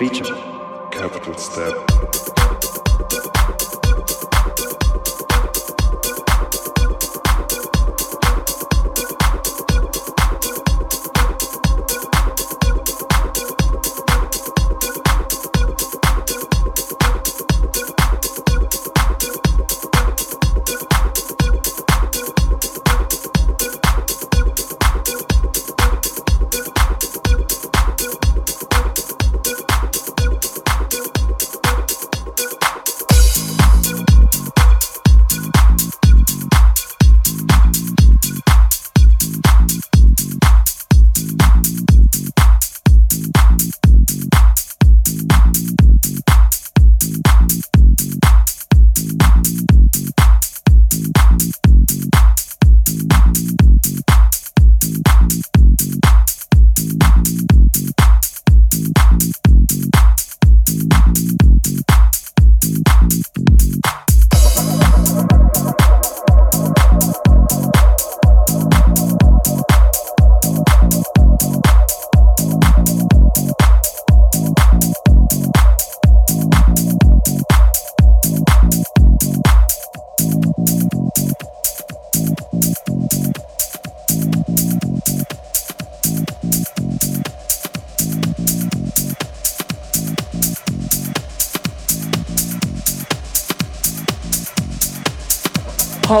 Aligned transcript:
Feature. 0.00 0.39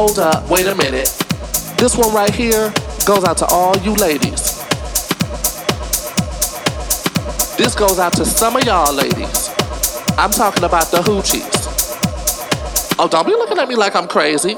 Hold 0.00 0.18
up, 0.18 0.48
wait 0.48 0.66
a 0.66 0.74
minute. 0.76 1.08
This 1.76 1.94
one 1.94 2.14
right 2.14 2.34
here 2.34 2.72
goes 3.04 3.22
out 3.22 3.36
to 3.36 3.46
all 3.50 3.76
you 3.80 3.94
ladies. 3.96 4.56
This 7.58 7.74
goes 7.74 7.98
out 7.98 8.14
to 8.14 8.24
some 8.24 8.56
of 8.56 8.64
y'all 8.64 8.94
ladies. 8.94 9.50
I'm 10.16 10.30
talking 10.30 10.64
about 10.64 10.90
the 10.90 11.02
hoochies. 11.02 11.44
Oh, 12.98 13.08
don't 13.08 13.26
be 13.26 13.32
looking 13.32 13.58
at 13.58 13.68
me 13.68 13.74
like 13.74 13.94
I'm 13.94 14.08
crazy. 14.08 14.56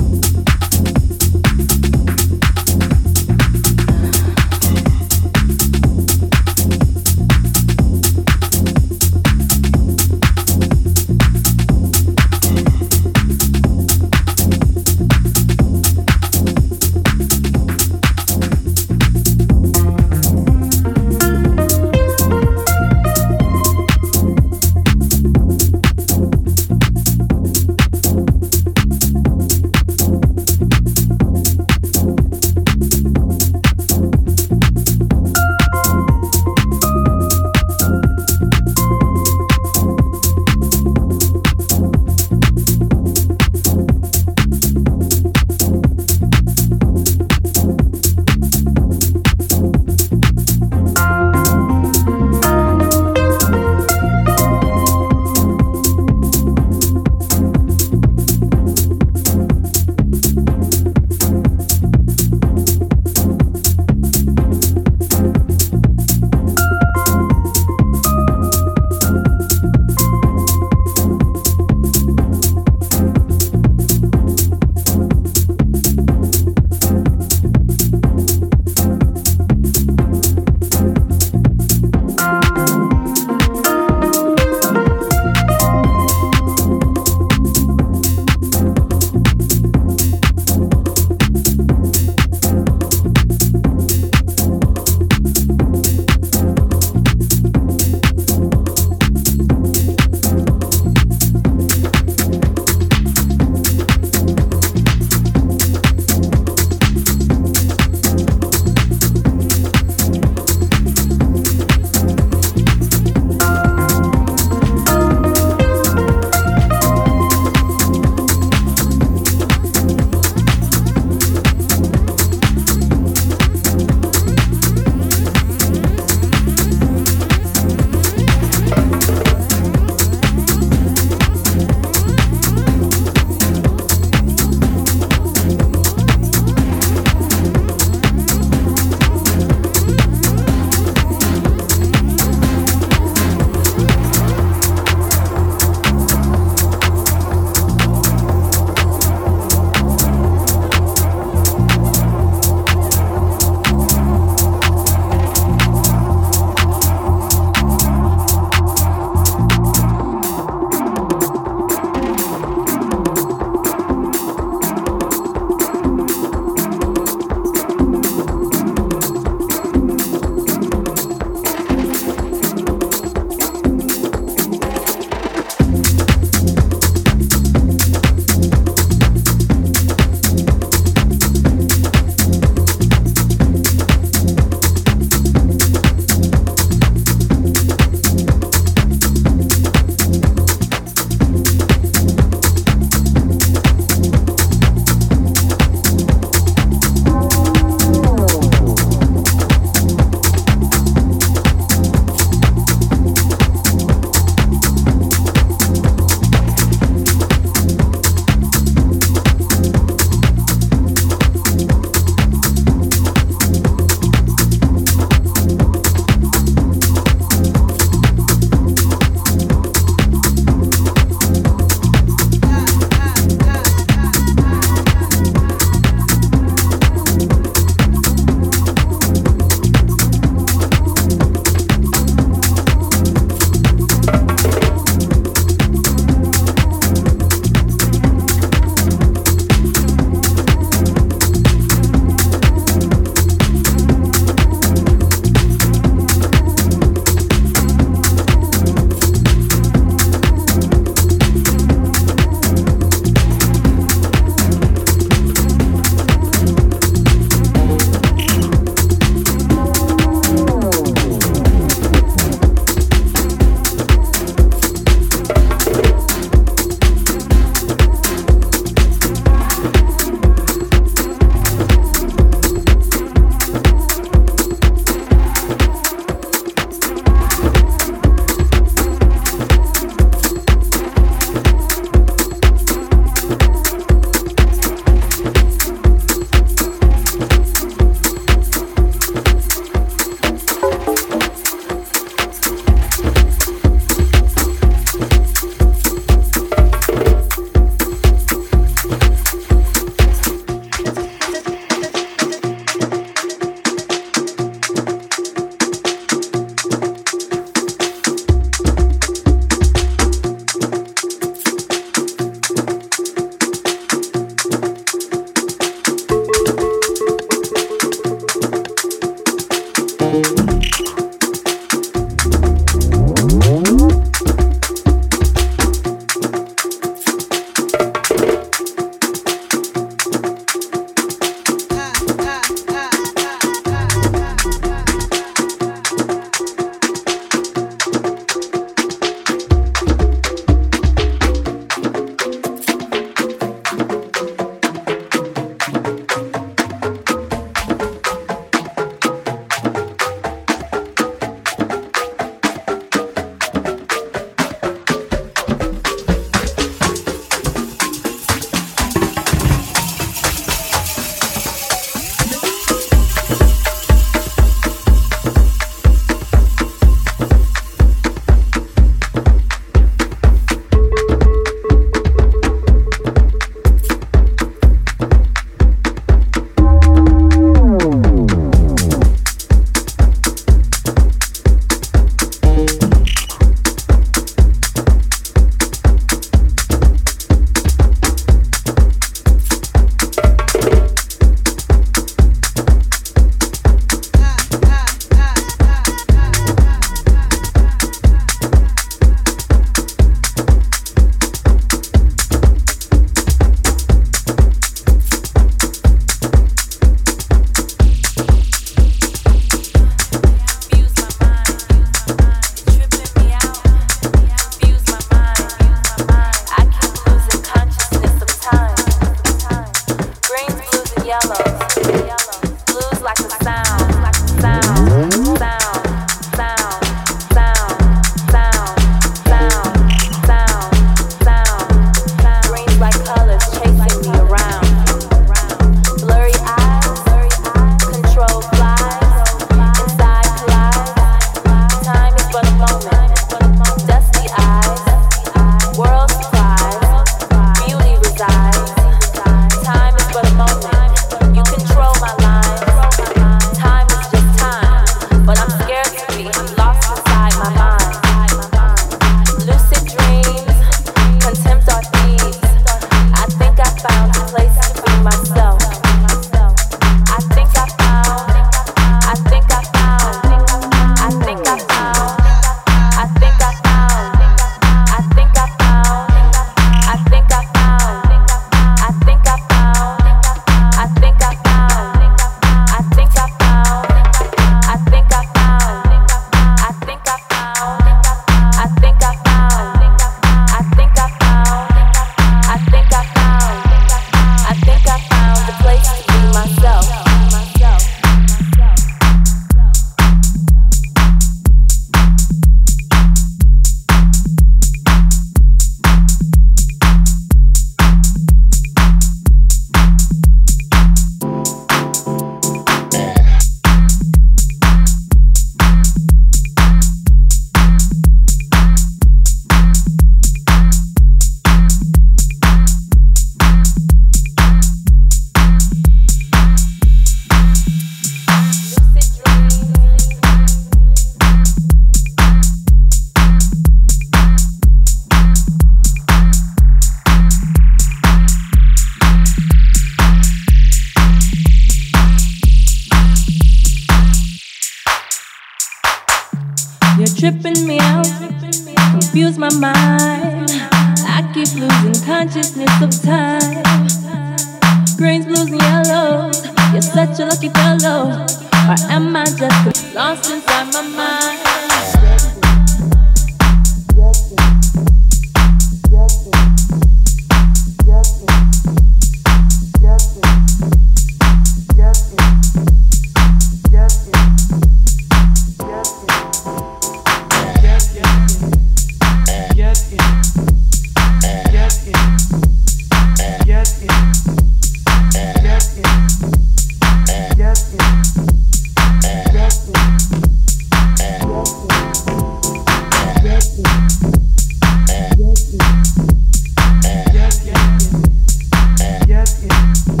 Yeah. 599.39 600.00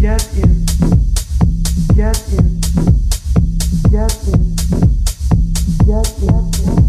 Get 0.00 0.26
in. 0.36 0.62
Get 5.86 6.81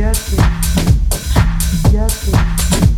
Yes, 0.00 0.32
yes, 1.92 2.28
yes. 2.32 2.89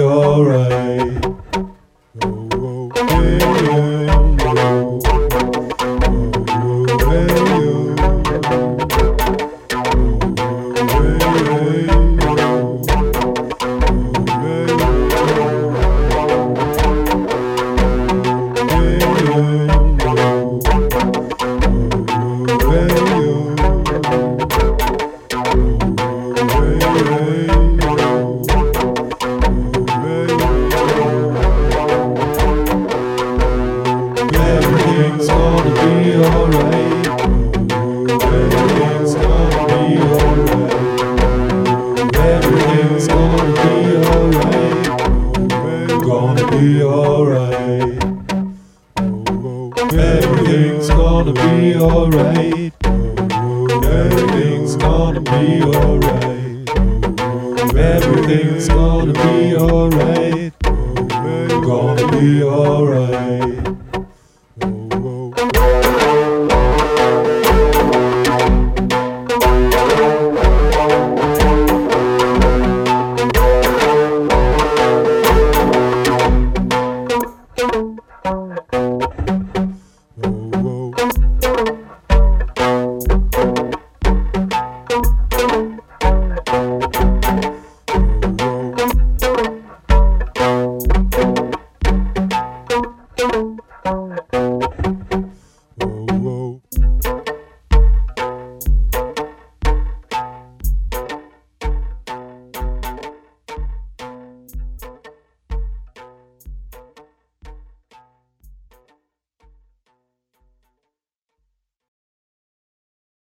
In. 0.00 0.64
Thank 1.24 1.43